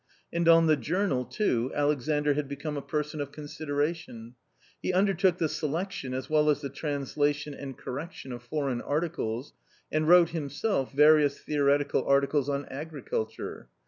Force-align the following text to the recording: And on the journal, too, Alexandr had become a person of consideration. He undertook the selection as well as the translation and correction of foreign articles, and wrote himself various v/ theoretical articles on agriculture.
And 0.33 0.47
on 0.47 0.65
the 0.65 0.75
journal, 0.75 1.25
too, 1.25 1.71
Alexandr 1.75 2.33
had 2.33 2.47
become 2.47 2.75
a 2.75 2.81
person 2.81 3.21
of 3.21 3.31
consideration. 3.31 4.33
He 4.81 4.91
undertook 4.91 5.37
the 5.37 5.47
selection 5.47 6.15
as 6.15 6.27
well 6.27 6.49
as 6.49 6.61
the 6.61 6.69
translation 6.71 7.53
and 7.53 7.77
correction 7.77 8.31
of 8.31 8.41
foreign 8.41 8.81
articles, 8.81 9.53
and 9.91 10.07
wrote 10.07 10.29
himself 10.29 10.91
various 10.91 11.37
v/ 11.37 11.43
theoretical 11.53 12.03
articles 12.07 12.49
on 12.49 12.65
agriculture. 12.65 13.69